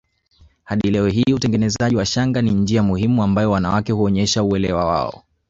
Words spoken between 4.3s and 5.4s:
uelewa wao